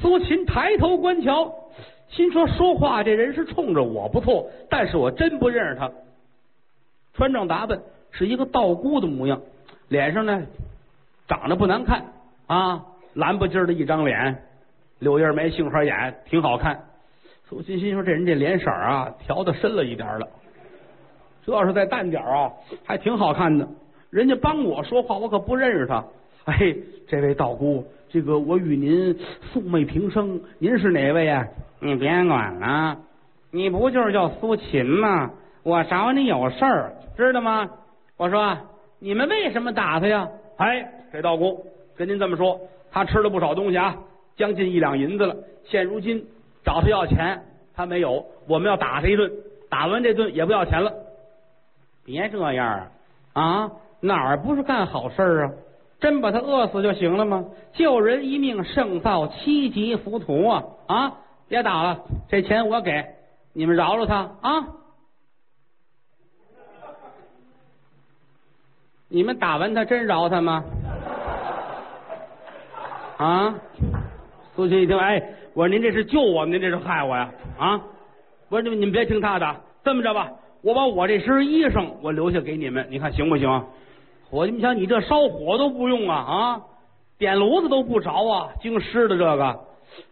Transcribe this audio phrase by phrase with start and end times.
[0.00, 1.52] 苏秦抬头观瞧，
[2.08, 5.90] 心说说话这人是冲着我不错，但是我真不认识他。
[7.14, 9.40] 穿装打扮是一个道姑的模样，
[9.88, 10.42] 脸上呢
[11.28, 12.06] 长得不难看
[12.46, 14.42] 啊，蓝不劲儿的一张脸，
[15.00, 16.84] 柳叶眉、杏花眼，挺好看。
[17.48, 20.28] 苏秦心说这人这脸色啊调的深了一点了，
[21.44, 22.52] 这要是再淡点啊，
[22.84, 23.68] 还挺好看的。
[24.08, 26.04] 人家帮我说话，我可不认识他。
[26.44, 26.74] 哎，
[27.06, 29.16] 这位道姑，这个我与您
[29.52, 31.46] 素昧平生，您是哪位啊？
[31.78, 32.98] 你别管了，
[33.52, 35.30] 你不就是叫苏秦吗？
[35.62, 37.70] 我找你有事儿，知道吗？
[38.16, 38.58] 我说
[38.98, 40.28] 你们为什么打他呀？
[40.56, 41.64] 哎，这道姑
[41.96, 43.96] 跟您这么说，他吃了不少东西啊，
[44.36, 45.36] 将近一两银子了。
[45.64, 46.26] 现如今
[46.64, 47.40] 找他要钱，
[47.76, 49.30] 他没有，我们要打他一顿，
[49.68, 50.92] 打完这顿也不要钱了。
[52.04, 52.88] 别这样
[53.34, 53.70] 啊！
[54.00, 55.52] 哪儿不是干好事啊？
[56.00, 57.44] 真把他饿死就行了吗？
[57.74, 60.64] 救人一命胜造七级浮屠啊！
[60.86, 61.12] 啊，
[61.46, 63.04] 别打了，这钱我给
[63.52, 64.66] 你们饶了他啊！
[69.08, 70.64] 你们打完他真饶他吗？
[73.18, 73.54] 啊！
[74.56, 77.30] 苏秦一听，哎，我说您这是救我，您这是害我呀？
[77.58, 77.80] 啊！
[78.48, 80.30] 我说你们你们别听他的，这么着吧，
[80.62, 83.64] 我把我这身衣裳我留下给你们，你看行不行？
[84.30, 86.62] 伙计们想，你这烧火都不用啊啊，
[87.18, 89.60] 点炉子都不着啊，经湿的这个。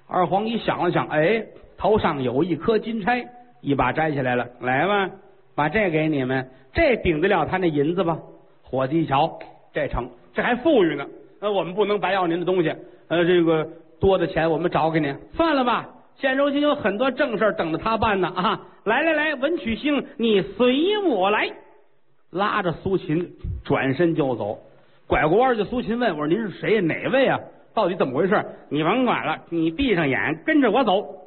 [0.09, 1.45] 二黄一想了想，哎，
[1.77, 3.25] 头上有一颗金钗，
[3.61, 5.09] 一把摘下来了，来吧，
[5.55, 8.19] 把这给你们，这顶得了他那银子吧？
[8.65, 9.39] 伙计一瞧，
[9.73, 11.07] 这成，这还富裕呢。
[11.41, 12.75] 呃我们不能白要您的东西，
[13.07, 13.65] 呃，这个
[14.01, 15.89] 多的钱我们找给您，算了吧。
[16.17, 18.61] 现如今有很多正事等着他办呢啊！
[18.83, 21.49] 来来来，文曲星，你随我来。
[22.31, 23.33] 拉着苏秦
[23.65, 24.59] 转身就走，
[25.07, 25.65] 拐过弯去。
[25.65, 26.81] 苏秦问我说：“您是谁？
[26.81, 27.41] 哪位啊？
[27.75, 31.25] 到底怎么回事？”你甭管了，你闭上眼，跟着我走。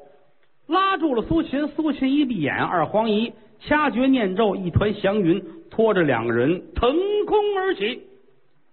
[0.68, 6.96] 拉住了苏秦，苏秦一闭眼，二黄一掐诀念咒，一团祥云拖着两个人腾
[7.26, 8.04] 空而起，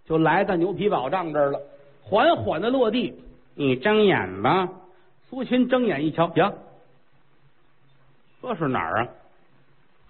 [0.04, 1.60] 就来到牛皮宝帐这儿了。
[2.02, 3.14] 缓缓的落地，
[3.54, 4.68] 你睁眼吧。
[5.30, 6.52] 苏秦睁眼一瞧，呀，
[8.42, 9.08] 这是哪儿啊？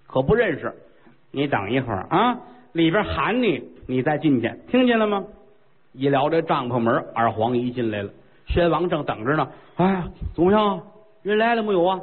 [0.07, 0.73] 可不认识。
[1.39, 2.37] 你等一会儿啊，
[2.73, 5.25] 里边喊你，你再进去，听见了吗？
[5.93, 8.11] 一撩这帐篷门，二黄一进来了。
[8.49, 9.49] 宣王正等着呢。
[9.77, 10.03] 哎，
[10.35, 10.83] 怎么样？
[11.23, 12.01] 人来了没有啊？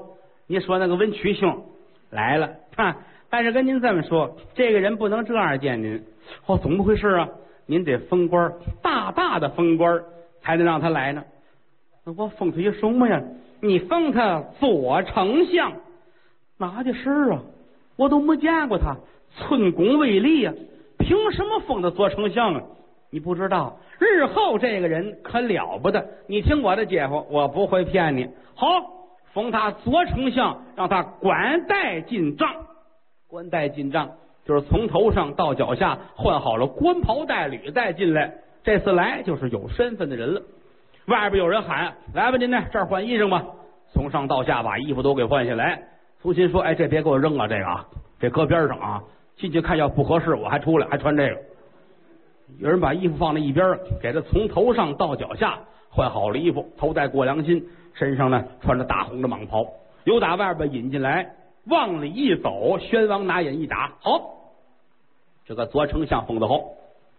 [0.48, 1.54] 你说那个文曲星
[2.12, 2.96] 来了，看。
[3.30, 6.02] 但是跟您这么说，这个人不能这样见您。
[6.46, 7.28] 哦，怎么回事啊？
[7.66, 10.02] 您得封官，大大的封官，
[10.44, 11.22] 才能让他来呢。
[12.06, 13.22] 那我封他一什么呀？
[13.60, 15.74] 你封他左丞相，
[16.58, 17.42] 哪的事啊？
[17.98, 18.96] 我都没见过他。
[19.38, 20.54] 寸功未立呀，
[20.98, 22.62] 凭什么封他左丞相啊？
[23.12, 26.06] 你不知道，日后这个人可了不得。
[26.28, 28.28] 你听我的姐夫，我不会骗你。
[28.56, 28.68] 好，
[29.34, 32.50] 封他左丞相，让他管带进帐。
[33.28, 34.10] 官带进帐
[34.46, 38.34] 就是从头上到脚下换好了官袍带履再进来。
[38.64, 40.42] 这次来就是有身份的人了。
[41.08, 42.64] 外边有人喊：“来吧，您呢？
[42.72, 43.46] 这儿换衣裳吧。”
[43.94, 45.82] 从上到下把衣服都给换下来。
[46.22, 47.86] 苏秦说：“哎，这别给我扔了，这个啊，
[48.20, 49.04] 这搁边上啊。”
[49.38, 51.42] 进去看要不合适，我还出来还穿这个。
[52.60, 55.60] 有人把衣服放在一边，给他从头上到脚下
[55.90, 57.64] 换好了衣服，头戴过梁巾，
[57.94, 59.66] 身上呢穿着大红的蟒袍，
[60.04, 61.36] 由打外边引进来，
[61.66, 64.54] 往里一走，宣王拿眼一打，好，
[65.46, 66.76] 这个左丞相封的侯，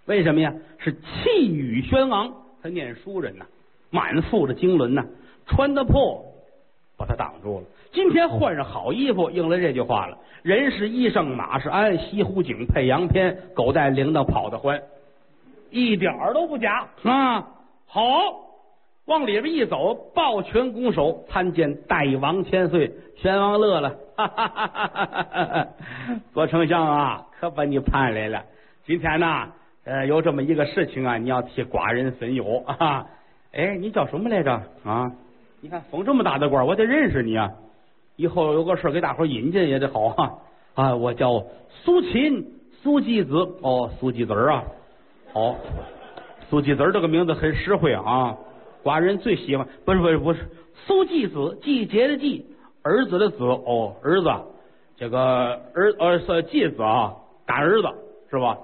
[0.06, 0.54] 为什么呀？
[0.78, 3.44] 是气宇轩昂，他念书人呐，
[3.90, 5.04] 满腹的经纶呐，
[5.46, 6.24] 穿的破，
[6.96, 7.66] 把他挡住了。
[7.92, 10.16] 今天换上好衣服，应了这句话了。
[10.42, 14.80] 人是衣裳，马是鞍，西湖景配阳天，狗带铃铛跑得欢，
[15.70, 17.46] 一点儿都不假啊！
[17.86, 18.02] 好，
[19.06, 22.92] 往里边一走，抱拳拱手参见大王千岁。
[23.16, 25.68] 宣王乐了，哈哈哈哈哈！
[26.34, 28.44] 左丞相啊，可把你盼来了。
[28.84, 29.48] 今天呢，
[29.84, 33.06] 呃，有这么一个事情啊，你要替寡人分忧啊。
[33.52, 34.52] 哎，你叫什么来着？
[34.84, 35.10] 啊，
[35.66, 37.50] 你看封这么大的官，我得认识你啊。
[38.14, 40.32] 以后有个事给大伙引进也得好啊！
[40.76, 44.62] 啊，我叫苏秦，苏季子哦，苏季子啊，
[45.32, 45.56] 好，
[46.48, 48.36] 苏季子这个名字很实惠啊，
[48.84, 49.66] 寡人最喜欢。
[49.84, 50.48] 不是不是不是，
[50.86, 52.46] 苏季子，季节的季，
[52.84, 54.30] 儿子的子哦，儿子，
[54.96, 55.18] 这个
[55.74, 57.12] 儿呃是季子啊，
[57.44, 57.88] 干儿子
[58.30, 58.56] 是吧？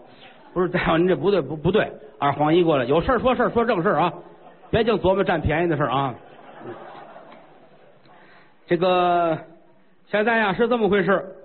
[0.54, 1.90] 不是，大夫您这不对不不对，
[2.20, 4.12] 二黄一过来，有事说事说正事啊，
[4.70, 6.14] 别净琢磨占便宜的事啊。
[8.72, 9.38] 这个
[10.10, 11.36] 现在呀是这么回事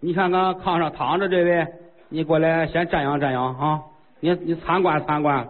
[0.00, 1.64] 你看看炕上躺着这位，
[2.08, 3.80] 你过来先瞻仰瞻仰啊！
[4.18, 5.48] 你你参观参观。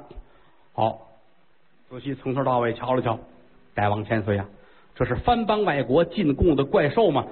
[0.75, 0.99] 好，
[1.89, 3.19] 仔细从头到尾瞧了瞧，
[3.75, 4.45] 大王千岁呀，
[4.95, 7.25] 这是藩邦外国进贡的怪兽吗？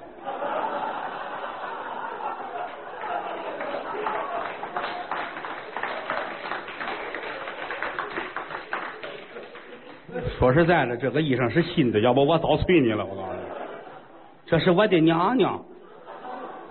[10.39, 13.05] 说实在的，这个衣裳是新的，要不我早催你了。
[13.05, 13.36] 我告诉你，
[14.47, 15.61] 这是我的娘娘，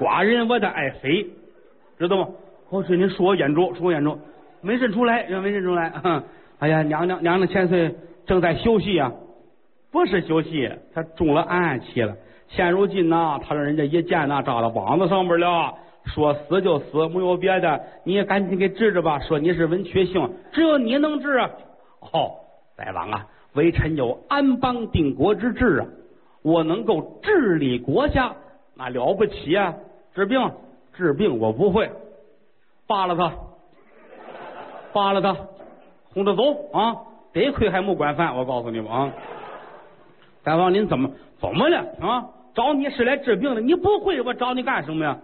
[0.00, 1.26] 寡人我的爱妃，
[1.98, 2.28] 知道吗？
[2.70, 4.18] 我说你说我眼拙，说我眼拙，
[4.62, 5.92] 没认出来，没认出来。
[6.58, 7.94] 哎呀，娘娘娘娘千岁
[8.24, 9.12] 正在休息啊，
[9.92, 12.16] 不是休息，他中了暗器了。
[12.48, 15.74] 现如今呢，他让人家一箭呐扎到膀子上边了，
[16.06, 19.18] 说死就死，没有别的，你也赶紧给治治吧。
[19.20, 21.50] 说你是文曲星，只有你能治啊。
[22.00, 22.36] 哦，
[22.74, 23.26] 大王啊。
[23.52, 25.86] 微臣有安邦定国之志啊！
[26.46, 28.32] 我能够治理国家，
[28.76, 29.74] 那了不起啊！
[30.14, 30.52] 治病
[30.94, 31.90] 治病我不会，
[32.86, 33.32] 扒了他，
[34.92, 35.36] 扒了他，
[36.14, 36.98] 轰他走啊！
[37.32, 39.12] 得亏还没管饭，我告诉你们啊！
[40.44, 41.10] 大王您怎么
[41.40, 42.28] 怎么了啊？
[42.54, 45.18] 找你是来治病的，你不会我找你干什么呀？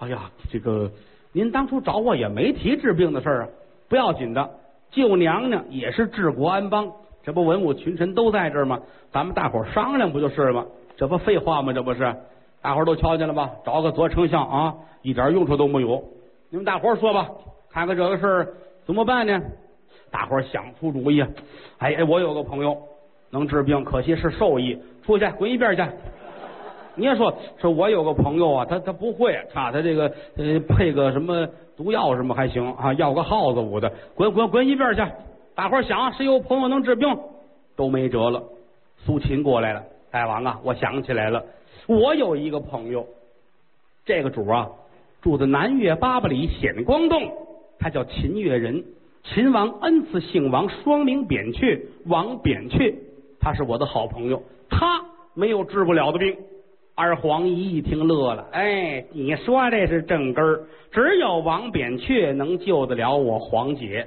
[0.00, 0.92] 哎呀，这个
[1.32, 3.48] 您当初找我也没提治病的事儿啊，
[3.88, 4.50] 不要紧的，
[4.90, 6.92] 舅娘娘也是治国安邦。
[7.28, 8.80] 这不文武群臣都在这儿吗？
[9.12, 10.64] 咱们大伙商量不就是吗？
[10.96, 11.74] 这不废话吗？
[11.74, 12.16] 这不是，
[12.62, 13.50] 大伙都瞧见了吧？
[13.66, 16.02] 找个左丞相啊，一点用处都没有。
[16.48, 17.28] 你们大伙说吧，
[17.70, 18.48] 看看这个事儿
[18.86, 19.38] 怎么办呢？
[20.10, 21.20] 大伙想出主意。
[21.76, 22.74] 哎哎，我有个朋友
[23.28, 25.84] 能治病，可惜是兽医，出去滚一边去。
[26.94, 31.46] 你也说，说我有个朋友啊，他他不会，差他这个呃配个什么
[31.76, 35.02] 毒药什么还行啊，要个耗子捂的，滚滚滚一边去。
[35.58, 37.18] 大伙儿想，谁有朋友能治病，
[37.74, 38.40] 都没辙了。
[38.96, 41.44] 苏秦过来了，大王啊，我想起来了，
[41.88, 43.04] 我有一个朋友，
[44.04, 44.68] 这个主啊，
[45.20, 47.32] 住在南岳八百里显光洞，
[47.76, 48.84] 他叫秦越人。
[49.24, 51.76] 秦王恩赐姓王，双名扁鹊，
[52.06, 52.94] 王扁鹊，
[53.40, 54.40] 他是我的好朋友，
[54.70, 55.04] 他
[55.34, 56.36] 没有治不了的病。
[56.94, 60.60] 二皇一一听乐了，哎，你说这是正根儿，
[60.92, 64.06] 只有王扁鹊能救得了我皇姐。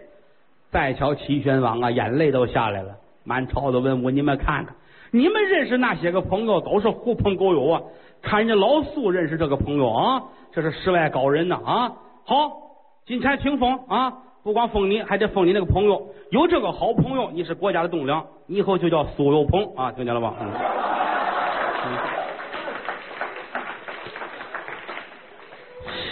[0.72, 2.96] 再瞧齐宣王啊，眼泪都下来了。
[3.26, 4.74] 满朝的文武，你们看看，
[5.12, 7.82] 你们认识那些个朋友都是狐朋狗友啊。
[8.22, 11.92] 看人家老苏认识这个朋友啊，这是世外高人呐啊！
[12.24, 12.52] 好，
[13.06, 14.14] 金钱听封啊，
[14.44, 16.08] 不光封你，还得封你那个朋友。
[16.30, 20.36] 有这个好朋友，你是国家的栋梁，你以后就叫苏有朋啊，听见了吧？
[20.40, 20.48] 嗯。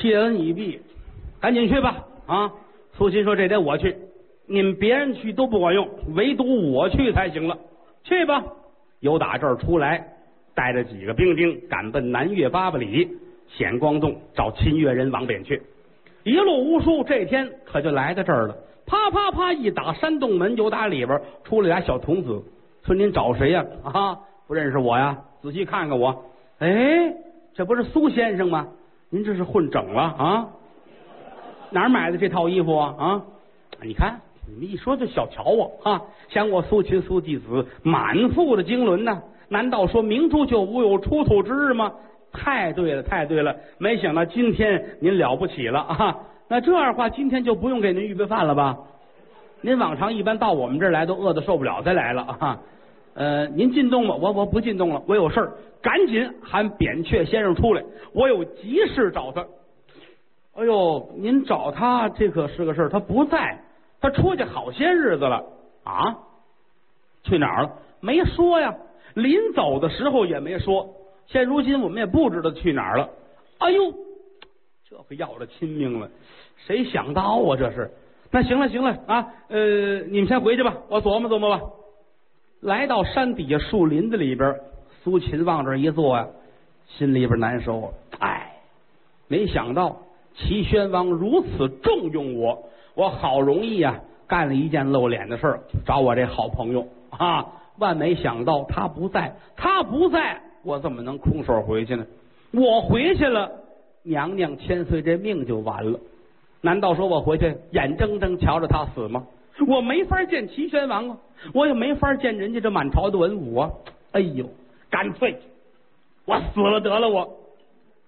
[0.02, 0.82] 谢恩已毕，
[1.40, 1.96] 赶紧去吧
[2.26, 2.52] 啊！
[2.98, 3.96] 苏秦说：“这得我去。”
[4.50, 7.56] 你们别人去都不管用，唯独我去才行了。
[8.04, 8.44] 去吧，
[9.00, 10.04] 由打这儿出来，
[10.56, 13.08] 带着几个兵丁，赶奔南岳八百里
[13.48, 15.62] 显光洞找秦越人王扁鹊。
[16.24, 18.56] 一路无书，这天可就来到这儿了。
[18.88, 22.44] 啪啪啪，一打山洞门，就打里边出来俩小童子，
[22.84, 23.64] 说：“您找谁呀？
[23.84, 24.18] 啊，
[24.48, 25.16] 不认识我呀？
[25.44, 26.26] 仔细看看我。
[26.58, 27.14] 哎，
[27.54, 28.68] 这不是苏先生吗？
[29.12, 30.50] 您这是混整了啊？
[31.70, 32.96] 哪儿买的这套衣服啊？
[32.98, 33.22] 啊，
[33.84, 34.20] 你看。”
[34.50, 36.02] 你们一说就小瞧我啊！
[36.28, 41.92] 想我苏秦苏弟子满腹的经纶呢，难道说明珠就无有出土之日吗？
[42.32, 43.56] 太对了，太对了！
[43.78, 46.18] 没想到今天您了不起了啊！
[46.48, 48.78] 那这样的话，今天就不用给您预备饭了吧？
[49.62, 52.60] 您往常一般到我们这儿来都饿得受不了再来了啊！
[53.14, 57.84] 呃，您进洞吧，我我不进洞了，我有事儿，赶紧喊扁鹊先生出来，
[58.14, 59.46] 我有急事找他。
[60.56, 63.60] 哎呦，您找他这可是个事儿，他不在。
[64.02, 65.44] 他出去好些日子了
[65.84, 66.18] 啊，
[67.24, 67.72] 去哪儿了？
[68.00, 68.76] 没说呀，
[69.14, 70.96] 临走的时候也没说。
[71.28, 73.10] 现如今我们也不知道去哪儿了。
[73.60, 73.94] 哎呦，
[74.90, 76.10] 这可要了亲命了！
[76.66, 77.58] 谁想到啊？
[77.58, 77.92] 这是。
[78.32, 81.66] 那行了行了啊，呃，你们先回去吧，我琢磨琢磨吧。
[82.62, 84.56] 来到山底下树林子里边，
[85.04, 86.28] 苏秦往这一坐呀，
[86.88, 87.94] 心里边难受。
[88.20, 88.60] 哎，
[89.28, 89.98] 没想到
[90.36, 92.70] 齐宣王如此重用我。
[93.00, 102.06] 我好容易啊，干了一件露脸的事儿，找我这好朋友啊，万没想到他不在，他不在，我怎么能空手回去呢？
[102.52, 103.50] 我回去了，
[104.04, 105.98] 娘娘千岁这命就完了。
[106.60, 109.26] 难道说我回去眼睁睁瞧着他死吗？
[109.66, 111.18] 我没法见齐宣王啊，
[111.54, 113.72] 我也没法见人家这满朝的文武啊。
[114.12, 114.46] 哎呦，
[114.90, 115.40] 干脆
[116.26, 117.30] 我死了得了，我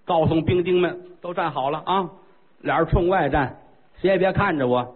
[0.04, 2.10] 告诉兵丁们都站好了啊，
[2.60, 3.56] 俩人冲外站。
[4.02, 4.96] 谁也别看着我，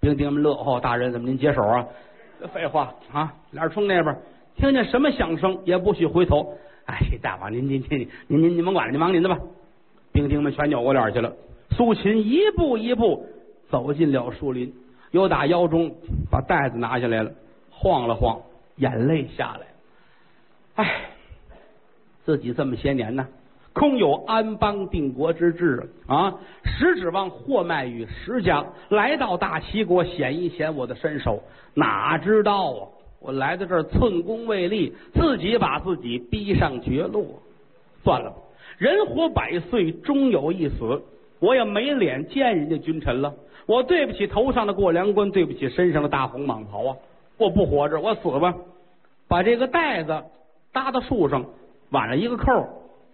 [0.00, 1.86] 兵丁们乐哦，大人怎么您接手啊？
[2.54, 4.16] 废话啊，脸冲那边，
[4.56, 6.56] 听见什么响声也不许回头。
[6.86, 9.38] 哎，大王您您您您您您甭管了，您忙您的吧。
[10.12, 11.32] 兵丁们全扭过脸去了。
[11.72, 13.26] 苏秦一步一步
[13.68, 14.72] 走进了树林，
[15.10, 15.94] 又打腰中
[16.30, 17.30] 把袋子拿下来了，
[17.70, 18.40] 晃了晃，
[18.76, 19.66] 眼泪下来。
[20.76, 21.10] 唉，
[22.24, 23.26] 自己这么些年呢，
[23.76, 26.32] 空有安邦定国之志啊，
[26.64, 31.42] 实指望货卖与石家，来到大齐国显一显我的身手。
[31.74, 32.88] 哪知道啊，
[33.20, 37.38] 我来到这儿寸功未立，自己把自己逼上绝路。
[38.02, 38.36] 算了吧，
[38.78, 41.02] 人活百岁，终有一死。
[41.38, 43.34] 我也没脸见人家君臣了，
[43.66, 46.96] 我对不起头上的过梁冠，对不起身上的大红蟒袍啊！
[47.36, 48.54] 我不活着，我死吧！
[49.28, 50.24] 把这个袋子
[50.72, 51.44] 搭到树上，
[51.90, 52.66] 挽了一个扣，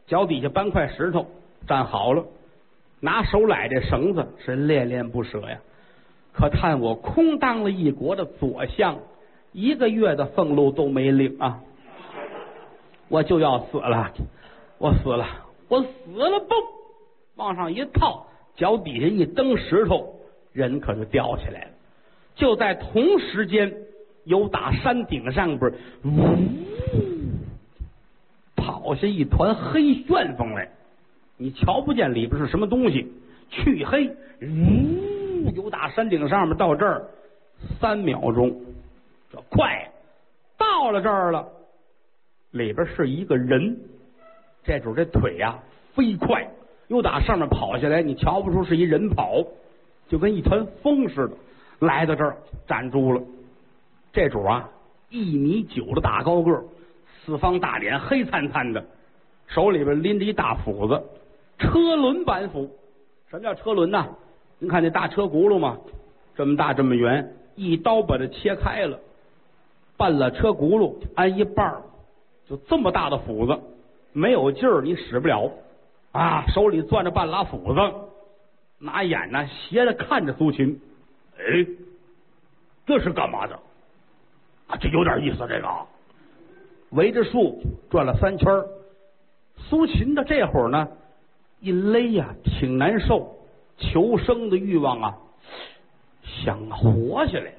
[0.07, 1.27] 脚底下搬块石头
[1.67, 2.25] 站好了，
[3.01, 5.61] 拿手揽这绳子，是恋恋不舍呀。
[6.33, 8.99] 可叹我空当了一国的左相，
[9.53, 11.61] 一个月的俸禄都没领啊！
[13.09, 14.13] 我就要死了，
[14.79, 15.27] 我死了，
[15.69, 16.41] 我死了！
[16.41, 16.65] 嘣，
[17.37, 20.21] 往上一套，脚底下一蹬石头，
[20.53, 21.71] 人可就掉下来了。
[22.35, 23.73] 就在同时间。
[24.25, 25.73] 有打山顶上边
[26.05, 26.39] 呜
[28.63, 30.69] 跑下一团黑旋风来，
[31.37, 33.13] 你瞧不见里边是什么东西，
[33.51, 34.09] 黢黑。
[34.41, 37.07] 呜由打山顶上面到这儿
[37.81, 38.61] 三秒钟，
[39.33, 39.91] 这快
[40.57, 41.49] 到了这儿了，
[42.53, 43.77] 里边是一个人，
[44.65, 45.59] 这主这腿呀
[45.95, 46.49] 飞快，
[46.87, 49.45] 又打上面跑下来，你瞧不出是一人跑，
[50.09, 51.35] 就跟一团风似的，
[51.81, 52.37] 来到这儿
[52.69, 53.23] 站住了。
[54.13, 54.69] 这主啊，
[55.09, 56.65] 一米九的大高个，
[57.25, 58.85] 四方大脸，黑灿灿的，
[59.47, 61.03] 手里边拎着一大斧子，
[61.59, 62.71] 车轮板斧。
[63.31, 64.07] 什么叫车轮呢？
[64.59, 65.79] 您看那大车轱辘嘛，
[66.37, 68.99] 这么大这么圆，一刀把它切开了，
[69.97, 71.83] 半了车轱辘安一半儿
[72.49, 73.59] 就这么大的斧子，
[74.13, 75.51] 没有劲儿你使不了
[76.13, 76.45] 啊！
[76.49, 77.81] 手里攥着半拉斧子，
[78.79, 80.81] 拿眼呢斜着看着苏秦，
[81.39, 81.67] 哎，
[82.87, 83.59] 这是干嘛的？
[84.67, 85.69] 啊这有点意思，这个
[86.93, 88.65] 围着树转了三圈
[89.57, 90.89] 苏秦的这会儿呢，
[91.61, 93.37] 一勒呀，挺难受，
[93.79, 95.19] 求生的欲望啊，
[96.23, 97.53] 想活下来，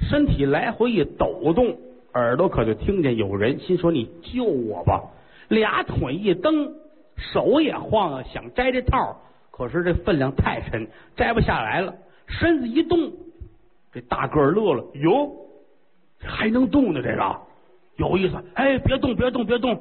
[0.00, 1.76] 身体来回一抖动，
[2.12, 5.02] 耳朵可就听见有人，心说你救我吧，
[5.48, 6.74] 俩腿一蹬，
[7.16, 9.16] 手也晃啊，想摘这套，
[9.50, 11.94] 可是这分量太沉，摘不下来了，
[12.26, 13.12] 身子一动，
[13.92, 15.30] 这大个乐了，哟。
[16.26, 17.36] 还能动呢，这个
[17.96, 18.36] 有意思。
[18.54, 19.80] 哎，别动，别动，别动！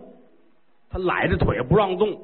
[0.90, 2.22] 他揽着腿不让动。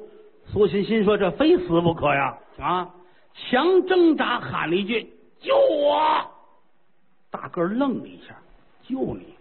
[0.48, 2.90] 苏秦心说：“这非死不可呀！”啊，
[3.34, 6.00] 强挣扎，喊了一句：“救我！”
[7.32, 8.36] 大个愣了一下
[8.84, 9.36] ：“救你？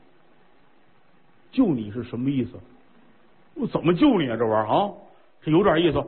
[1.51, 2.53] 救你是什么意思？
[3.55, 4.37] 我怎么救你啊？
[4.37, 4.93] 这玩意儿啊，
[5.43, 6.05] 这有点意思。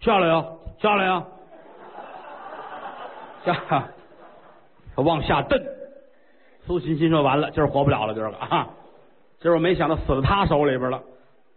[0.00, 0.44] 下来呀，
[0.80, 1.24] 下来呀，
[3.44, 3.88] 下！
[4.94, 5.58] 他往下蹬。
[6.66, 8.68] 苏秦心说：“完了，今儿活不了了，今儿个啊！
[9.42, 11.02] 今儿我没想到死在他手里边了。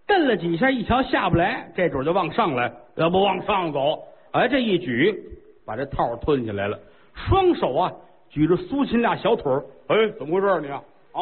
[0.07, 4.03] 蹬了几下，一瞧下不来，这主就往上来，要不往上走？
[4.31, 5.17] 哎，这一举
[5.65, 6.79] 把这套吞下来了。
[7.13, 7.91] 双手啊
[8.29, 9.51] 举着苏秦俩小腿
[9.87, 10.81] 哎，怎么回事你啊？
[11.13, 11.21] 啊，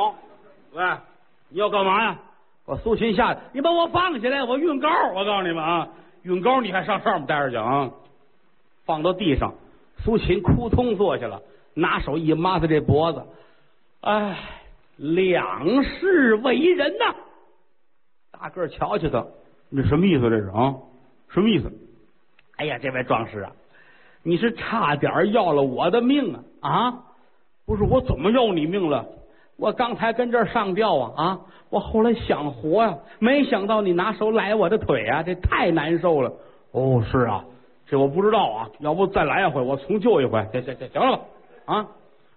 [0.74, 0.84] 喂，
[1.50, 2.18] 你要干嘛呀？
[2.66, 4.90] 把苏秦下，你把我放下来，我运高。
[5.14, 5.88] 我告诉你们啊，
[6.24, 7.92] 运高你还上上面待着去啊？
[8.86, 9.54] 放到地上，
[9.98, 11.42] 苏秦扑通坐下了，
[11.74, 13.22] 拿手一抹他这脖子。”
[14.02, 14.38] 哎，
[14.98, 17.16] 两世为人呐！
[18.32, 19.26] 大个瞧瞧他，
[19.70, 20.30] 你什么意思？
[20.30, 20.76] 这是啊？
[21.30, 21.72] 什么意思？
[22.58, 23.52] 哎呀，这位壮士啊，
[24.22, 26.70] 你是差点要了我的命啊！
[26.70, 27.04] 啊，
[27.66, 29.06] 不是我怎么要你命了？
[29.58, 31.40] 我刚才跟这儿上吊啊啊！
[31.70, 36.32] 我后来想活呀，没想到你拿手揽我的腿啊，这太难受了。
[36.72, 37.46] 哦，是啊，
[37.88, 40.40] 这我不知道啊，要不再来一回，我重救一回。
[40.52, 41.24] 行行行，行了吧？
[41.66, 41.88] 啊，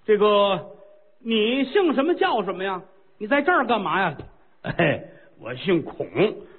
[0.04, 0.75] 这个。
[1.24, 2.82] 你姓什么叫什么呀？
[3.18, 4.14] 你在这儿干嘛呀？
[4.62, 5.02] 哎，
[5.40, 6.06] 我姓孔，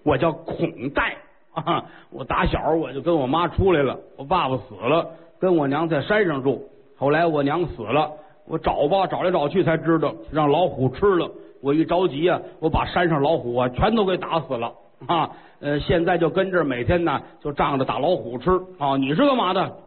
[0.03, 1.15] 我叫孔代
[1.53, 1.85] 啊。
[2.09, 5.07] 我打小我就跟我妈出来了，我爸爸死了，
[5.39, 6.67] 跟我娘在山上住。
[6.97, 8.11] 后来我娘死了，
[8.47, 11.29] 我找吧找来找去才知道让老虎吃了。
[11.61, 14.73] 我一着急啊，我把山上老虎啊全都给打死了
[15.05, 15.29] 啊。
[15.59, 18.49] 呃，现在就跟这儿每天呢就仗着打老虎吃
[18.79, 18.97] 啊。
[18.97, 19.77] 你是干嘛的？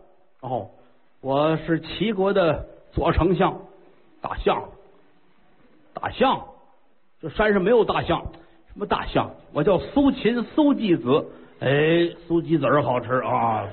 [0.41, 0.69] 哦，
[1.21, 3.57] 我是齐国的左丞相。
[4.21, 4.63] 大象，
[5.95, 6.43] 大象，
[7.21, 8.21] 这山上没有大象，
[8.73, 9.31] 什么大象？
[9.53, 11.27] 我叫苏秦，苏季子。
[11.61, 13.67] 哎，苏鸡子儿好吃啊！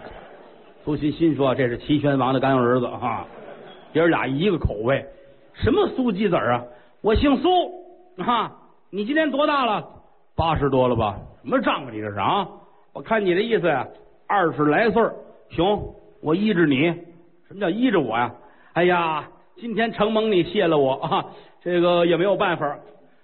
[0.83, 3.25] 苏秦心说这是齐宣王的干儿子啊，
[3.93, 5.05] 爷儿俩一个口味。
[5.53, 6.63] 什么苏鸡子啊？
[7.01, 7.49] 我姓苏
[8.23, 8.51] 啊！
[8.89, 9.85] 你今年多大了？
[10.35, 11.19] 八十多了吧？
[11.43, 11.89] 什么账啊？
[11.91, 12.47] 你这是啊？
[12.93, 13.87] 我看你的意思呀，
[14.27, 15.03] 二十来岁
[15.49, 15.65] 行，
[16.21, 16.89] 我依着你。
[17.47, 18.33] 什么叫依着我呀？
[18.73, 19.29] 哎呀！
[19.59, 21.25] 今天承蒙你谢了我 啊，
[21.61, 22.77] 这个也没有办法，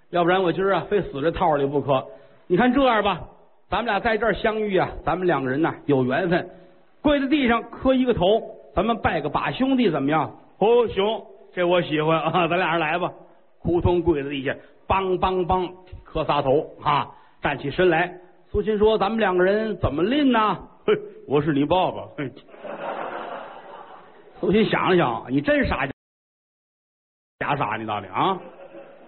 [0.10, 2.06] 要不然我今儿啊非死这套里不可。
[2.48, 3.22] 你看这样吧，
[3.70, 6.50] 咱们俩在这儿相遇啊，咱们两个人呐有缘分，
[7.02, 8.42] 跪在地上磕一个头，
[8.76, 10.36] 咱们拜个把兄弟怎么样？
[10.60, 11.04] 哦，行，
[11.54, 13.12] 这我喜欢 啊，咱俩人来吧。
[13.62, 14.54] 扑通跪在地下，
[14.88, 15.72] 梆梆梆
[16.04, 17.10] 磕仨头啊，
[17.42, 18.14] 站起身来。
[18.52, 20.94] 苏秦说：“咱们两个人怎么拎呢？”嘿，
[21.28, 22.04] 我是你爸爸。
[22.18, 22.30] 嘿，
[24.40, 25.88] 苏秦想了想，你真傻，
[27.40, 28.40] 假傻你到底啊？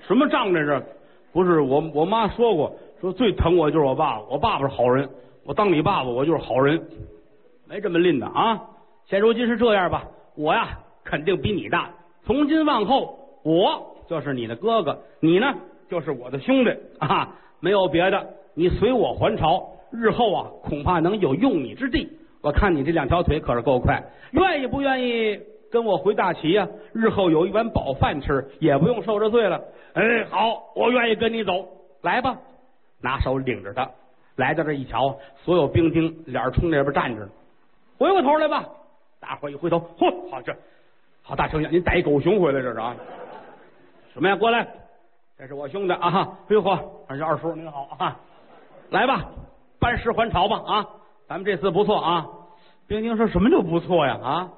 [0.08, 0.84] 什么仗这是？
[1.32, 5.10] 不是我，我妈说过，说最疼我就是我爸爸，我爸爸是好人，
[5.46, 6.82] 我当你爸爸我就是好人，
[7.68, 8.62] 没这么吝的啊。
[9.06, 10.06] 现如今是这样吧，
[10.36, 11.90] 我呀肯定比你大，
[12.26, 15.54] 从今往后我就是你的哥哥，你呢
[15.90, 22.10] 就是我的兄弟啊，没有别的，你随我还朝，日后啊恐怕能有用你之地。
[22.42, 25.40] 我看你这两条腿可是够快，愿意不愿意
[25.76, 26.66] 跟我回大齐呀？
[26.94, 29.62] 日后有一碗饱饭吃，也不用受这罪了。
[29.94, 31.68] 哎，好，我愿意跟你走，
[32.02, 32.38] 来吧，
[33.02, 33.86] 拿手领着他
[34.38, 35.14] 来到这一瞧，
[35.44, 37.30] 所有兵丁脸冲那边站着呢，
[37.98, 38.64] 回过头来吧，
[39.20, 40.56] 大伙一回头，嚯，好这，
[41.22, 42.96] 好大丞相，您带一狗熊回来这是啊？
[44.14, 44.36] 什么呀？
[44.38, 44.66] 过来，
[45.38, 46.38] 这是我兄弟啊！
[46.48, 46.80] 哎呦嚯，
[47.10, 48.18] 二二叔您好啊！
[48.92, 49.26] 来吧，
[49.78, 50.88] 班师还朝吧啊！
[51.28, 52.26] 咱们这次不错啊！
[52.88, 54.50] 兵丁说什么就不错呀啊？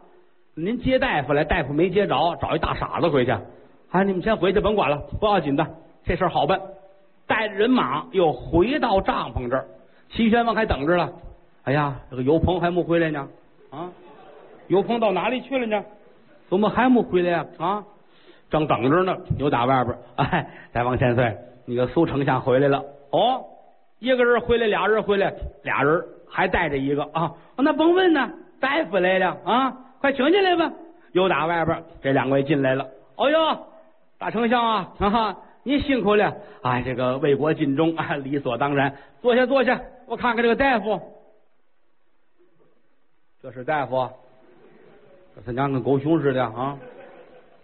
[0.59, 3.31] 您接大夫来，大夫没接着，找一大傻子回去。
[3.91, 5.63] 哎，你们先回去，甭管了，不要紧的，
[6.03, 6.59] 这事儿好办。
[7.27, 9.67] 带着人马又回到帐篷这儿，
[10.09, 11.13] 齐宣王还等着了。
[11.65, 13.27] 哎呀，这个尤鹏还没回来呢
[13.69, 13.91] 啊！
[14.67, 15.85] 尤鹏到哪里去了呢？
[16.49, 17.45] 怎么还没回来呀？
[17.59, 17.83] 啊，
[18.49, 19.15] 正等着呢。
[19.37, 21.37] 有打外边，哎，大王千岁，
[21.67, 22.83] 那个苏丞相回来了。
[23.11, 23.45] 哦，
[23.99, 27.31] 一个人回来，俩人回来，俩人还带着一个啊。
[27.57, 28.27] 那甭问呢，
[28.59, 30.72] 大夫来了啊，快请进来吧。
[31.13, 32.88] 又打外边，这两位进来了。
[33.16, 33.68] 哦呦！
[34.20, 36.36] 大丞相啊，哈哈，您辛苦了！
[36.63, 38.96] 哎，这个为国尽忠啊，理所当然。
[39.22, 41.00] 坐下，坐下，我看看这个大夫，
[43.42, 44.10] 这是大夫，
[45.36, 46.77] 这他娘跟狗熊似的啊！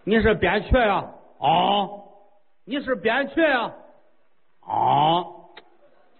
[0.03, 1.05] 你是扁鹊呀？
[1.39, 2.03] 哦，
[2.65, 3.71] 你是扁鹊呀？
[4.61, 5.25] 啊，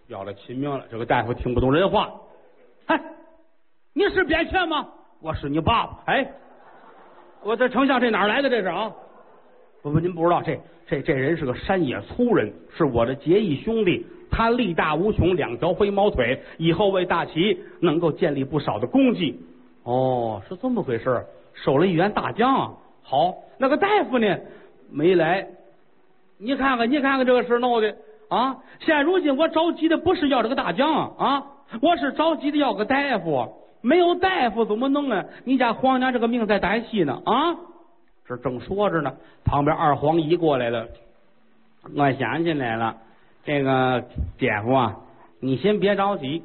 [0.08, 0.86] 要了亲命了！
[0.90, 2.12] 这个大夫听不懂人话。
[2.88, 3.00] 嗨，
[3.94, 4.90] 你是扁鹊吗？
[5.24, 6.00] 我是你爸爸。
[6.08, 6.30] 哎，
[7.44, 8.50] 我这丞相这哪来的？
[8.50, 8.92] 这是啊？
[9.82, 14.06] 不不，您不知道，这这这人是个山野粗人，是我的结义兄弟。
[14.30, 19.40] 他力大无穷，两条飞毛腿，以后为大齐能够建立不少的功绩。
[19.84, 22.76] 哦，是这么回事守了一员大将。
[23.02, 24.38] 好，那个大夫呢？
[24.92, 25.48] 没来。
[26.38, 27.96] 你看看，你看看这个事闹的
[28.28, 28.58] 啊！
[28.82, 31.46] 现如今我着急的不是要这个大将啊，
[31.82, 33.63] 我是着急的要个大夫。
[33.84, 35.26] 没有大夫怎么弄啊？
[35.44, 37.54] 你家皇娘这个命在旦夕呢啊！
[38.26, 40.88] 这正说着呢，旁边二皇姨过来了。
[41.94, 42.96] 我想起来了，
[43.44, 44.06] 这个
[44.40, 44.96] 姐夫啊，
[45.42, 46.44] 你先别着急，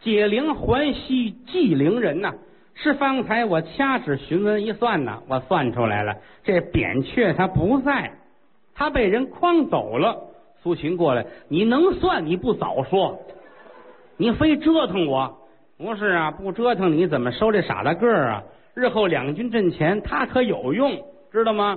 [0.00, 2.32] 解铃还须系铃人呐。
[2.74, 8.12] 是方才我掐指询问一算呐，我算出来了，这扁鹊他不在，
[8.76, 10.22] 他被人诓走了。
[10.62, 13.18] 苏秦过来，你能算你不早说，
[14.16, 15.36] 你非折腾我。
[15.78, 18.42] 不是啊，不折腾你怎么收这傻大个儿啊？
[18.74, 20.98] 日后两军阵前，他可有用。
[21.32, 21.76] 知道吗？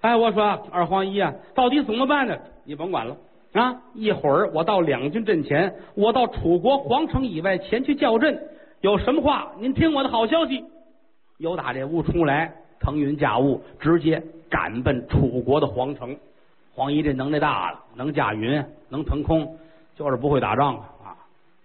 [0.00, 2.34] 哎，我说二皇一啊，到底怎么办呢？
[2.64, 3.14] 你甭管了
[3.52, 3.76] 啊！
[3.92, 8.40] 一会儿我到两军阵前，我到楚国皇城以外前去叫阵，
[8.80, 10.64] 有什么话您听我的好消息。
[11.36, 16.16] 有打这屋出来，腾云驾雾，直接赶奔楚国的皇城。
[16.74, 19.58] 黄一这能耐大了，能驾云，能腾空，
[19.94, 20.88] 就是不会打仗啊！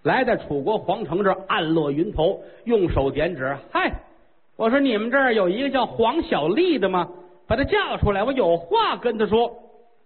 [0.04, 3.92] 来在楚国皇城这暗落云头，用手点指，嗨，
[4.56, 7.08] 我说你们这儿有一个叫黄小丽的吗？
[7.48, 9.54] 把他叫出来，我有话跟他说。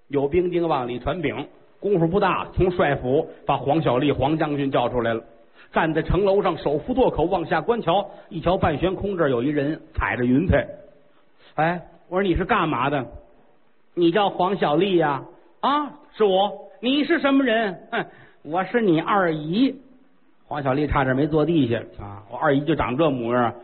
[0.08, 1.48] 有兵丁往里传禀，
[1.80, 5.24] 功夫不大，从帅府把黄小丽黄将军叫出来了，
[5.74, 10.68] 站在城楼上，手扶垛口往下观瞧，一瞧半悬空，这儿有一人踩着云彩。
[11.56, 13.06] 哎，我说你是干嘛的？
[13.96, 15.24] 你叫黄小丽呀？
[15.62, 16.52] 啊，是我。
[16.82, 17.88] 你是什么人？
[17.92, 18.06] 哼，
[18.44, 19.76] 我是你二姨。
[20.48, 22.24] 黄小丽差点没坐地下啊！
[22.32, 23.56] 我二姨就长这模样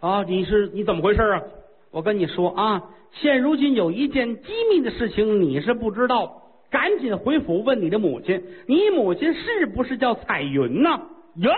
[0.00, 0.24] 啊！
[0.24, 1.42] 你是你怎么回事啊？
[1.90, 2.82] 我跟你说啊。
[3.12, 11.00] 现如今有一件机密的事情，你是不知道，赶紧回府问你的母亲，你母亲是不是叫彩云呢？
[11.36, 11.52] 哟，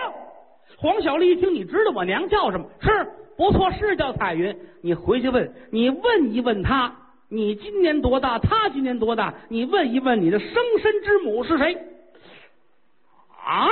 [0.77, 2.67] 黄小丽一听，你知道我娘叫什么？
[2.79, 4.55] 是，不错，是叫彩云。
[4.81, 6.95] 你回去问，你问一问她，
[7.29, 8.37] 你今年多大？
[8.37, 9.33] 她今年多大？
[9.49, 11.75] 你问一问你的生身之母是谁？
[13.43, 13.67] 啊！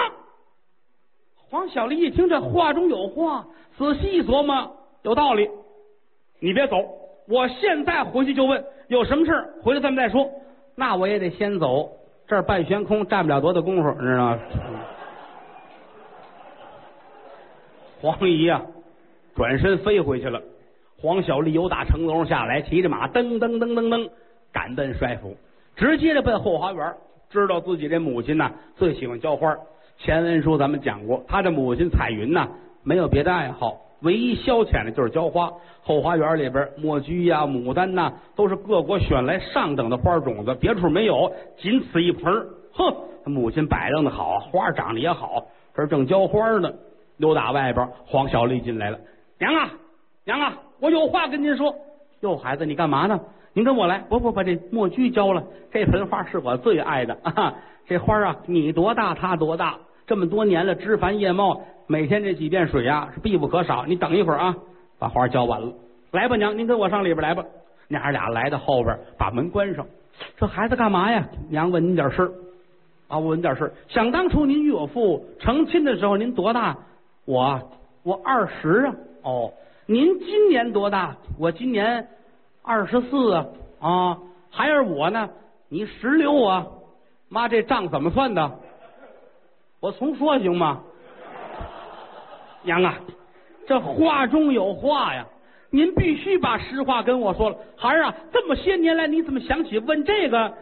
[1.56, 5.50] 黄小丽一听这话中有话，仔细一琢磨，有道理。
[6.42, 6.76] 你别走。
[7.30, 9.32] 我现在回去就问有什么事
[9.64, 10.30] 回来咱们再说。
[10.76, 11.90] 那我也得先走。
[12.28, 14.40] 这儿半悬空，占不了多大功夫，你知道吗？
[18.02, 18.62] 黄姨呀，
[19.34, 20.42] 转身飞回去了。
[21.02, 24.10] 黄小丽由打城楼上下来，骑着马噔噔噔噔噔
[24.52, 25.38] 赶奔帅府，
[25.78, 26.94] 直接的奔后花园。
[27.30, 29.58] 知道自己这母亲呢最喜欢浇花。
[29.98, 32.48] 前文书咱们讲过，他的母亲彩云呢
[32.84, 35.52] 没有别的爱好，唯一消遣的就是浇花。
[35.82, 42.48] 后花园里边墨菊呀、牡丹呐，都是各国选来上等的花种子，别处没有，仅此一盆。
[42.74, 42.94] 哼，
[43.26, 46.72] 母亲摆弄的好，花长得也好，这正浇花呢。
[47.18, 49.00] 溜打外边，黄小丽进来了，
[49.40, 49.72] 娘啊，
[50.26, 51.74] 娘啊，我有话跟您说。
[52.20, 53.22] 哟，孩子，你干嘛呢？
[53.54, 54.00] 您跟我来。
[54.00, 55.44] 不不，把这墨菊浇了。
[55.72, 57.56] 这盆花是我最爱的啊！
[57.88, 59.78] 这花啊，你多大，它多大。
[60.08, 63.86] 这么多年了，枝繁叶茂，每天这几遍水啊是必不可少。
[63.86, 64.56] 你等一会儿啊，
[65.00, 65.72] 把花浇完了。
[66.12, 67.44] 来吧，娘，您跟我上里边来吧。
[67.88, 69.86] 娘俩来到后边，把门关上。
[70.38, 71.28] 这孩子干嘛呀？
[71.50, 72.32] 娘问您点事儿
[73.08, 73.72] 啊，我问点事儿。
[73.88, 76.78] 想当初您与我父成亲的时候，您多大？
[77.26, 77.60] 我
[78.04, 79.54] 我二十啊，哦，
[79.86, 81.16] 您今年多大？
[81.38, 82.08] 我今年
[82.64, 83.46] 二十四啊，
[83.80, 84.18] 啊，
[84.50, 85.30] 还是我呢？
[85.70, 86.66] 你十六啊？
[87.30, 88.60] 妈，这账怎么算的？
[89.80, 90.82] 我重说行吗？
[92.64, 92.96] 娘啊，
[93.68, 95.26] 这话中有话呀，
[95.70, 97.58] 您必须把实话跟我说了。
[97.78, 100.54] 孩儿啊，这么些年来，你怎么想起问这个？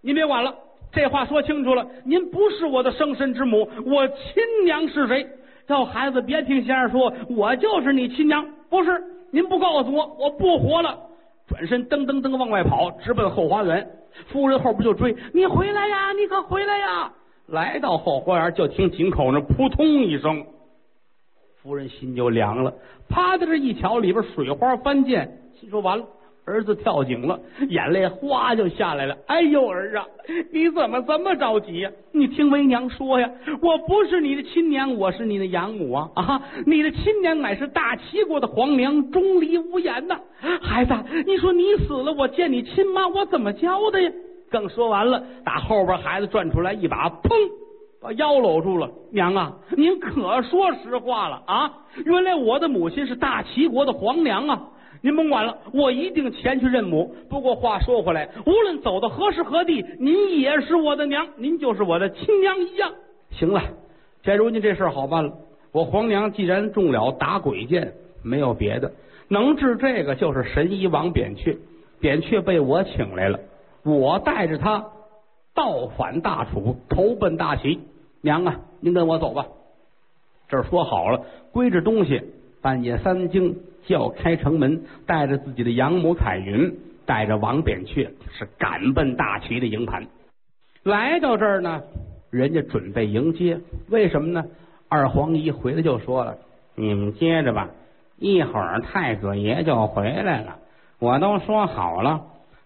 [0.00, 0.54] 您别管了，
[0.90, 4.16] 这话说清楚了，您不是我的生身之母，我亲
[4.64, 5.28] 娘是谁？
[5.66, 8.90] 叫孩子别听先生说，我就是你亲娘，不是？
[9.30, 10.98] 您不告诉我，我不活了！
[11.52, 13.86] 转身噔噔噔往外跑，直奔后花园。
[14.28, 17.12] 夫人后边就追，你回来呀，你可回来呀！
[17.46, 20.46] 来到后花园，就听井口那扑通一声，
[21.62, 22.72] 夫人心就凉了，
[23.10, 26.06] 趴在这一瞧，里边水花翻溅，心说完了。
[26.44, 29.16] 儿子跳井了，眼泪哗就下来了。
[29.26, 30.04] 哎呦，儿啊，
[30.52, 31.90] 你怎么这么着急呀？
[32.12, 33.30] 你听为娘说呀，
[33.62, 36.10] 我不是你的亲娘，我是你的养母啊！
[36.16, 40.18] 啊，你的亲娘乃是大齐国的皇娘，钟离无言呐。
[40.60, 40.92] 孩子，
[41.26, 44.10] 你说你死了，我见你亲妈，我怎么教的呀？
[44.50, 47.30] 刚说完了，打后边孩子转出来一把，砰，
[48.02, 48.90] 把腰搂住了。
[49.12, 51.72] 娘啊，您可说实话了啊！
[52.04, 54.62] 原来我的母亲是大齐国的皇娘啊！
[55.02, 57.14] 您甭管了，我一定前去认母。
[57.28, 62.92] 不过话说回来，无论走到何时何地，您也是我的娘，您就是我的亲娘一样。
[63.32, 63.60] 行了，
[64.22, 65.32] 现如今这事儿好办了。
[65.72, 68.92] 我皇娘既然中了打鬼箭，没有别的，
[69.26, 71.58] 能治这个就是神医王扁鹊。
[71.98, 73.40] 扁鹊被我请来了，
[73.82, 74.84] 我带着他
[75.52, 77.80] 倒反大楚，投奔大齐。
[78.20, 79.46] 娘啊，您跟我走吧。
[80.48, 82.22] 这儿说好了，归置东西，
[82.60, 83.56] 半夜三更。
[83.86, 90.06] 叫开城门，带着自己的养母彩云，带着王扁鹊，是赶奔大齐的营盘。
[90.84, 91.82] 来到这儿呢，
[92.30, 93.60] 人家准备迎接。
[93.88, 94.44] 为什么呢？
[94.88, 96.36] 二皇姨回来就说了
[96.76, 97.70] ：“你们接着吧，
[98.18, 100.58] 一会儿太子爷就回来了。
[100.98, 102.24] 我都说好了。”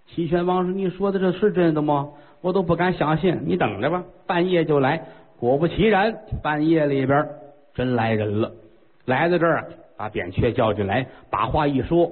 [0.09, 2.09] 齐宣王说：“你说的这是真的吗？
[2.41, 3.43] 我都不敢相信。
[3.45, 5.03] 你等着吧，半夜就来。
[5.39, 7.29] 果不其然，半夜里边
[7.75, 8.53] 真来人了，
[9.05, 12.11] 来到这儿。”把扁鹊叫进来，把话一说，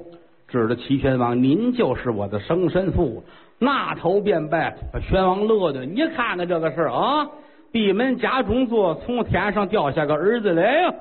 [0.48, 3.22] 指着齐宣王：“您就是我的生身父。”
[3.58, 5.84] 那头便拜，把宣王乐的。
[5.86, 7.28] 你看看这个事儿啊，
[7.72, 10.94] 闭门家中坐，从天上掉下个儿子来呀！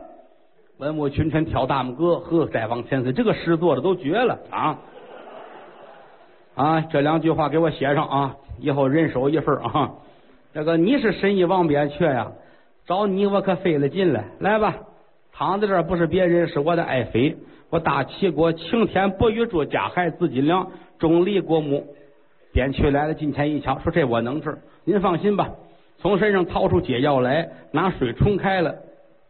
[0.78, 4.80] 文武群臣挑大拇哥，呵，再往前岁，这个诗做的都绝了啊！
[6.56, 9.92] 啊，这两句话给我写上啊，以后人手一份啊。
[10.54, 12.32] 这个你是神医王扁鹊呀，
[12.86, 14.76] 找你我可费了劲了，来吧。
[15.36, 17.36] 躺在这儿不是别人，是我的爱妃，
[17.72, 21.88] 我大齐国擎天不与祝家孩自己良钟离国母。
[22.54, 25.50] 扁鹊来了，近前一瞧，说这我能治，您放心吧。
[25.98, 28.76] 从身上掏出解药来，拿水冲开了，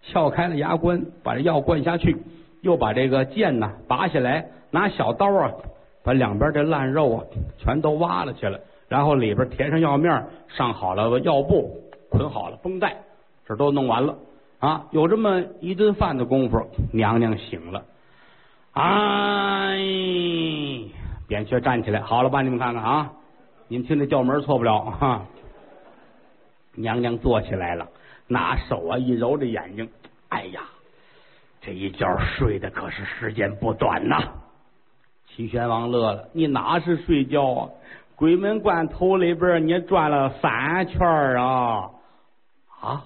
[0.02, 2.18] 撬开了牙关，把这药灌下去，
[2.62, 5.54] 又把这个剑呢拔下来，拿小刀啊，
[6.04, 7.24] 把两边这烂肉啊
[7.60, 11.72] 全都挖了去了，然后里边填上药面，上好了药布，
[12.10, 12.98] 捆好了绷带，
[13.48, 14.14] 这都弄完了。
[14.64, 16.58] 啊，有这么一顿饭的功夫，
[16.94, 17.84] 娘娘醒了。
[18.72, 19.76] 哎，
[21.28, 22.42] 扁鹊站起来，好了吧？
[22.42, 23.12] 你们看看啊，
[23.68, 25.26] 你们听这叫门错不了哈。
[26.76, 27.86] 娘娘坐起来了，
[28.26, 29.90] 拿手啊一揉着眼睛，
[30.30, 30.62] 哎呀，
[31.60, 34.24] 这一觉睡的可是时间不短呐。
[35.28, 37.70] 齐宣王乐了，你哪是睡觉啊？
[38.16, 41.90] 鬼门关头里边你转了三圈啊
[42.80, 43.06] 啊！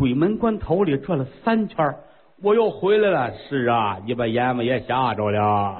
[0.00, 1.94] 鬼门关头里转了三圈，
[2.42, 3.30] 我又回来了。
[3.36, 5.76] 是啊，你把阎王爷吓着了，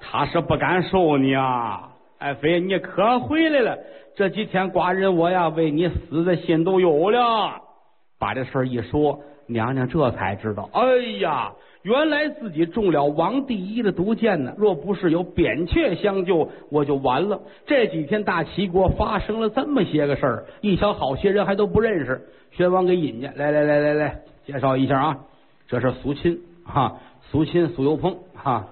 [0.00, 1.88] 他是不敢收你啊。
[2.18, 3.76] 爱妃，你可回来了。
[4.14, 7.60] 这几天寡人我呀为你死的心都有了。
[8.20, 10.82] 把这事儿一说，娘娘这才知道，哎
[11.20, 11.52] 呀，
[11.82, 14.54] 原来自己中了王第一的毒箭呢。
[14.56, 17.38] 若不是有扁鹊相救，我就完了。
[17.66, 22.20] 这几天大齐国发生了这么些个事儿，一瞧好些人还都不认识。
[22.52, 25.18] 宣王给引荐，来来来来来，介绍一下啊，
[25.68, 26.96] 这是苏秦哈，
[27.30, 28.66] 苏秦苏有朋哈，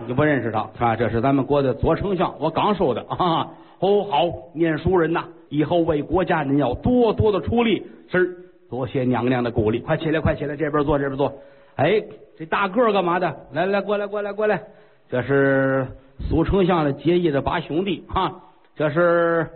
[0.00, 0.96] 你就不认识他啊？
[0.96, 3.48] 这是咱们国的左丞相，我刚收的啊。
[3.78, 8.42] 哦，好，念书人呐，以后为国家您要多多的出力，是。
[8.68, 11.32] 多谢娘娘的鼓励，快起来，快起来，这边坐，这边坐。
[11.76, 12.02] 哎，
[12.36, 13.46] 这大个儿干嘛的？
[13.52, 14.62] 来来，过来，过来，过来。
[15.08, 15.86] 这是
[16.28, 18.42] 苏丞相的结义的八兄弟哈。
[18.74, 19.48] 这是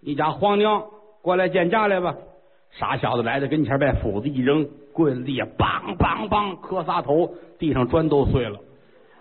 [0.00, 0.84] 你家皇娘，
[1.22, 2.14] 过来见驾来吧。
[2.70, 8.58] 傻小子来到跟前，把斧子一扔，跪在地下，梆梆梆磕仨头，地上砖都碎了。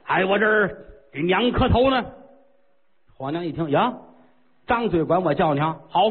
[0.05, 0.77] 哎，我这儿
[1.11, 2.05] 给娘磕头呢。
[3.17, 3.93] 皇娘一听呀，
[4.67, 6.01] 张嘴管我叫娘，好，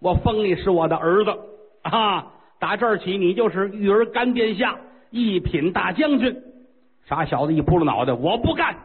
[0.00, 1.38] 我封你是我的儿子
[1.82, 2.32] 啊。
[2.62, 4.78] 打这儿起，你就是玉儿干殿下，
[5.10, 6.40] 一品大将军。
[7.08, 8.76] 傻小子一扑了脑袋，我不干！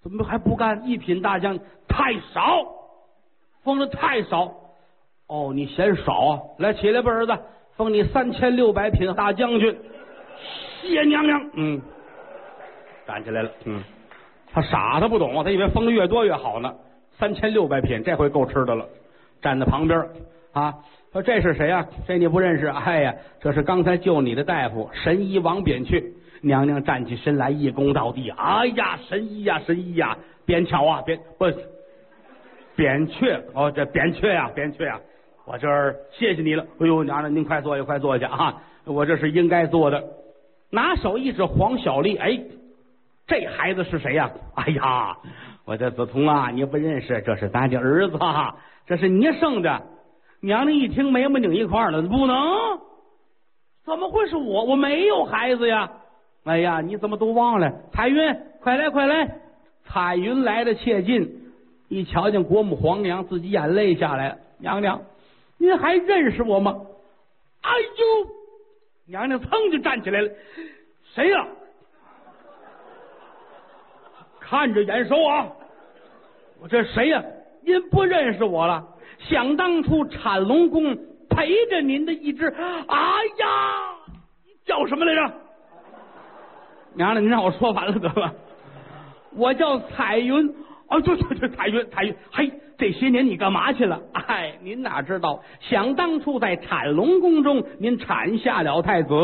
[0.00, 0.88] 怎么还不干？
[0.88, 2.64] 一品大将太少，
[3.64, 4.54] 封的太少。
[5.26, 6.40] 哦，你嫌少啊？
[6.60, 7.36] 来，起来吧，儿子，
[7.76, 9.76] 封你三千六百品大将军。
[10.80, 11.50] 谢娘娘。
[11.54, 11.82] 嗯，
[13.04, 13.50] 站起来了。
[13.64, 13.82] 嗯，
[14.52, 16.72] 他傻，他不懂，他以为封的越多越好呢。
[17.18, 18.86] 三千六百品，这回够吃的了。
[19.40, 20.08] 站在旁边
[20.52, 20.72] 啊。
[21.12, 21.86] 说这是谁呀？
[22.06, 22.66] 这你不认识？
[22.66, 26.02] 哎呀，这是刚才救你的大夫神医王扁鹊。
[26.40, 28.30] 娘娘站起身来，一躬到地。
[28.30, 31.44] 哎呀，神医呀，神医呀，扁巧啊，扁不
[32.74, 34.98] 扁鹊哦，这扁鹊呀，扁鹊呀，
[35.44, 36.64] 我这儿谢谢你了。
[36.80, 38.62] 哎呦，娘娘您快坐下，快坐下啊！
[38.84, 40.02] 我这是应该做的。
[40.70, 42.40] 拿手一指黄小丽，哎，
[43.26, 44.30] 这孩子是谁呀？
[44.54, 45.16] 哎呀，
[45.66, 47.20] 我的子彤啊，你不认识？
[47.20, 48.18] 这是咱的儿子，
[48.86, 49.82] 这是你生的。
[50.42, 52.80] 娘娘一听，眉毛拧一块了，不能，
[53.84, 54.64] 怎么会是我？
[54.64, 55.90] 我没有孩子呀！
[56.44, 57.72] 哎呀，你怎么都忘了？
[57.92, 59.38] 彩云，快来，快来！
[59.84, 61.52] 彩云来的切近，
[61.88, 64.36] 一瞧见国母皇娘，自己眼泪下来。
[64.58, 65.00] 娘娘，
[65.58, 66.76] 您还认识我吗？
[67.60, 68.30] 哎呦！
[69.06, 70.30] 娘娘噌就站起来了，
[71.14, 71.46] 谁呀？
[74.40, 75.52] 看着眼熟啊！
[76.60, 77.22] 我这谁呀？
[77.64, 78.88] 您不认识我了？
[79.28, 80.96] 想当初，产龙宫
[81.30, 82.96] 陪着您的一只，哎
[83.38, 83.46] 呀，
[84.64, 85.34] 叫什么来着？
[86.94, 88.34] 娘娘，您让我说完了得了。
[89.34, 90.54] 我叫彩云，
[90.88, 94.00] 哦，对对对，彩云，彩云，嘿，这些年你干嘛去了？
[94.12, 95.40] 哎，您哪知道？
[95.60, 99.14] 想当初在产龙宫中，您产下了太子，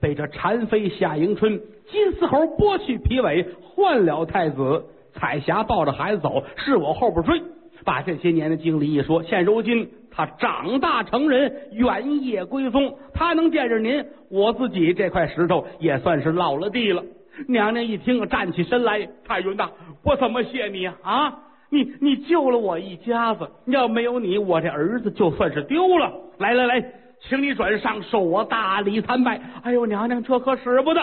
[0.00, 4.84] 被这禅妃夏迎春、金丝猴剥去皮尾，换了太子。
[5.14, 7.40] 彩霞抱着孩子走，是我后边追。
[7.84, 17.02] 把这些年的经历一说，现如今他长大成人，原业归宗，他能见着您，我自己这块石头也算是落了地了。
[17.48, 19.68] 娘娘一听，站起身来，太云呐，
[20.02, 20.96] 我怎么谢你啊？
[21.02, 21.38] 啊，
[21.70, 26.12] 你你救了我一家子，要没有你，我这儿子就算是丢了。
[26.38, 26.82] 来来来，
[27.20, 29.40] 请你转上，受我大礼参拜。
[29.62, 31.00] 哎呦，娘娘这可使不得！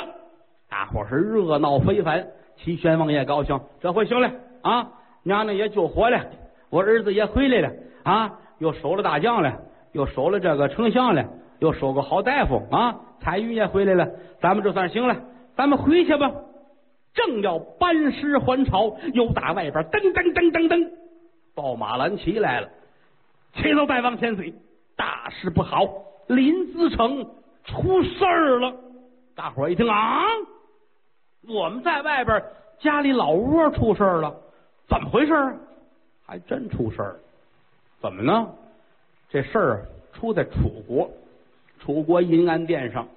[0.69, 2.25] 大伙是热闹非凡，
[2.57, 4.31] 齐宣王也高兴，这回行了
[4.63, 4.89] 啊，
[5.21, 6.19] 娘娘也救活了。
[6.73, 7.71] 我儿子也回来了
[8.03, 11.23] 啊，又收了大将了，又收了这个丞相了，
[11.59, 12.95] 又收个好大夫啊。
[13.21, 14.09] 彩云也回来了，
[14.41, 15.15] 咱们这算行了，
[15.55, 16.31] 咱们回去吧。
[17.13, 20.89] 正要班师还朝，又打外边噔噔噔噔噔，
[21.53, 22.67] 报马兰旗来了。
[23.53, 24.51] 启奏大王千岁，
[24.97, 25.87] 大事不好，
[26.25, 27.23] 临淄城
[27.65, 28.73] 出事儿了。
[29.35, 30.23] 大伙一听啊，
[31.47, 32.43] 我们在外边
[32.79, 34.35] 家里老窝出事儿了，
[34.89, 35.53] 怎么回事啊？
[36.33, 37.19] 还真出事儿，
[38.01, 38.51] 怎么呢？
[39.29, 41.11] 这事儿出在楚国，
[41.79, 43.07] 楚国银安殿上，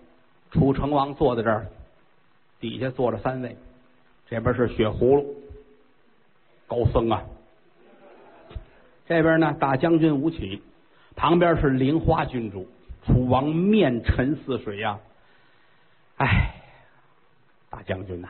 [0.51, 1.67] 楚成王坐在这儿，
[2.61, 3.57] 底下坐着三位，
[4.29, 5.35] 这边是血葫芦
[6.67, 7.25] 高僧啊，
[9.07, 10.63] 这边呢大将军吴起，
[11.15, 12.69] 旁边是菱花郡主，
[13.07, 15.01] 楚王面沉似水呀，
[16.19, 16.55] 哎，
[17.71, 18.29] 大将军呐，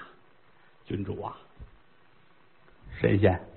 [0.85, 1.37] 君主啊，
[3.01, 3.56] 神仙。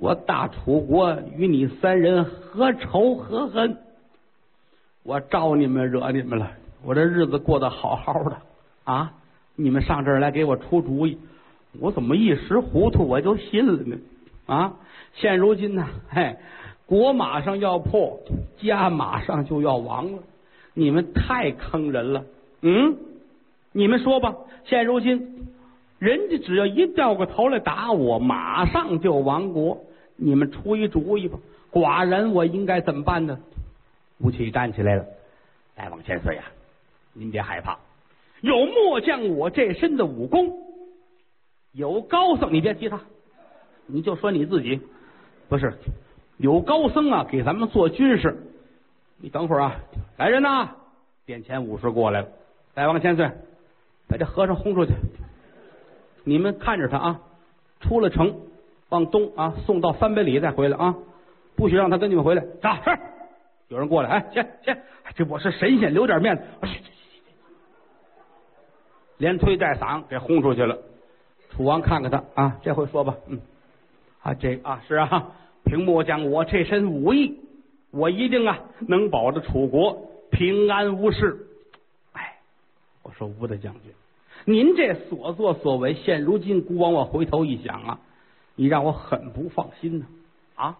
[0.00, 3.76] 我大楚国与你三人何仇何恨？
[5.02, 6.50] 我招你们惹你们了？
[6.84, 8.36] 我这日子过得好好的
[8.84, 9.12] 啊！
[9.56, 11.18] 你们上这儿来给我出主意，
[11.80, 13.96] 我怎么一时糊涂我就信了呢？
[14.46, 14.74] 啊！
[15.14, 16.36] 现如今呢，嘿，
[16.86, 18.20] 国马上要破，
[18.58, 20.18] 家马上就要亡了，
[20.74, 22.24] 你们太坑人了！
[22.62, 22.96] 嗯，
[23.72, 25.48] 你们说吧，现如今
[25.98, 29.84] 人家只要一掉过头来打我，马上就亡国。
[30.20, 31.38] 你们出一主意吧。
[31.72, 33.38] 寡人我应该怎么办呢？
[34.18, 35.06] 吴起站起来了，
[35.76, 36.42] 大王千岁呀，
[37.12, 37.78] 您别害怕，
[38.40, 40.58] 有末将我这身的武功，
[41.72, 43.00] 有高僧，你别提他，
[43.86, 44.80] 你就说你自己，
[45.48, 45.72] 不是
[46.36, 48.36] 有高僧啊，给咱们做军师。
[49.18, 49.76] 你等会儿啊，
[50.16, 50.70] 来人呐！
[51.26, 52.28] 殿前武士过来了，
[52.74, 53.30] 大王千岁，
[54.08, 54.92] 把这和尚轰出去。
[56.24, 57.20] 你们看着他啊，
[57.80, 58.34] 出了城
[58.90, 60.96] 往东啊，送到三百里再回来啊，
[61.56, 62.42] 不许让他跟你们回来。
[62.62, 62.98] 啊，是。
[63.68, 64.78] 有人过来，哎，去去，
[65.14, 66.42] 这我是神仙，留点面子。
[69.18, 70.78] 连推带搡给轰出去了。
[71.50, 73.40] 楚王看看他啊，这回说吧，嗯，
[74.22, 75.32] 啊，这啊是啊，
[75.64, 77.40] 凭末将我这身武艺，
[77.90, 81.46] 我一定啊能保着楚国平安无事。
[82.12, 82.38] 哎，
[83.02, 83.92] 我说吴大将军，
[84.44, 88.00] 您这所作所为，现如今孤王我回头一想啊，
[88.58, 90.06] 你让我很不放心呢。
[90.56, 90.76] 啊。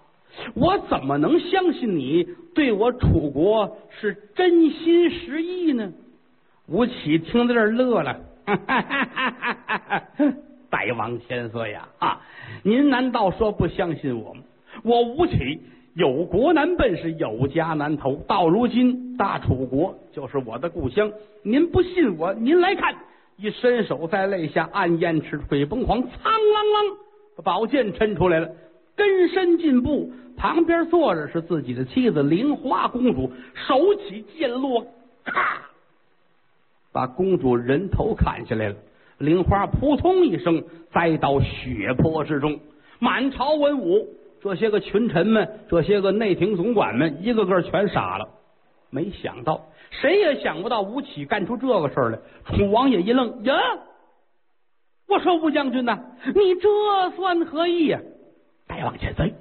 [0.54, 5.90] 我怎么能相信你对我楚国是真心实意呢？
[6.66, 9.30] 吴起听到这儿乐了，哈哈哈
[9.66, 10.34] 哈哈
[10.68, 11.88] 大王千岁呀！
[11.98, 12.20] 啊，
[12.62, 14.42] 您难道说不相信我吗？
[14.82, 15.62] 我吴起
[15.94, 18.16] 有国难奔，是有家难投。
[18.28, 21.10] 到如今，大楚国就是我的故乡。
[21.42, 22.94] 您不信我，您来看。
[23.38, 26.96] 一伸手在肋下按燕翅，腿崩黄，苍啷啷，
[27.42, 28.48] 宝剑抻出来了。
[28.96, 34.84] 根深进步，旁边坐着是自己的妻子菱花公主，手起剑落，
[35.24, 35.62] 咔，
[36.92, 38.74] 把公主人头砍下来了。
[39.18, 42.58] 菱花扑通一声栽到血泊之中。
[42.98, 44.08] 满朝文武
[44.40, 48.28] 这些个群臣们，这些个内廷总管们，一个个全傻了。
[48.90, 52.18] 没想到，谁也想不到吴起干出这个事儿来。
[52.46, 53.54] 楚王爷一愣，呀，
[55.08, 55.98] 我说吴将军呐，
[56.34, 57.98] 你这算何意呀？
[58.66, 59.32] 大王千岁，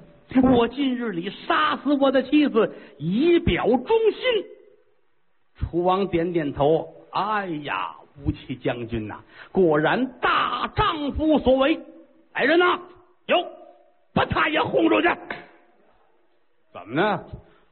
[0.42, 4.44] 我今日里杀死我的妻子，以表忠心。
[5.56, 6.94] 楚王点点头。
[7.10, 9.20] 哎呀，吴起将军呐，
[9.52, 11.78] 果然大丈夫所为。
[12.34, 12.80] 来人呐，
[13.26, 13.36] 有，
[14.14, 15.08] 把他也轰出去。
[16.72, 17.24] 怎么呢？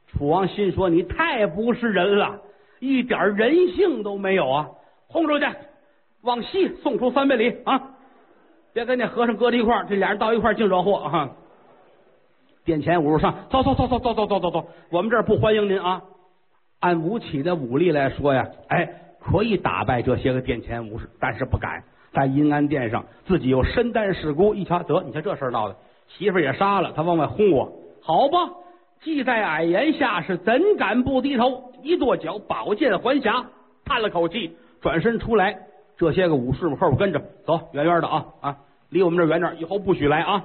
[0.07, 2.39] 楚王心说：“你太不是人了，
[2.79, 4.69] 一点人性都没有啊！
[5.07, 5.45] 轰出去，
[6.27, 7.81] 往西送出三百里啊！
[8.73, 11.31] 别跟那和尚搁在一块儿，这俩人到一块儿净惹祸啊！”
[12.65, 16.01] 殿前武士上，走走走走走走走走走，我们这儿不欢迎您啊！
[16.81, 18.89] 按吴起的武力来说呀，哎，
[19.21, 24.53] 可以打败这些个殿前武士，但是不敢在阴安殿上自己又身担事故。
[24.53, 25.77] 一瞧，得，你看这事儿闹的，
[26.09, 28.51] 媳妇也杀了，他往外轰我，好吧？
[29.01, 31.71] 既在矮檐下，是怎敢不低头？
[31.83, 33.45] 一跺脚，宝剑还匣，
[33.85, 35.57] 叹了口气，转身出来。
[35.97, 38.57] 这些个武士们后边跟着走，远远的啊啊，
[38.89, 40.43] 离我们这远点，以后不许来啊！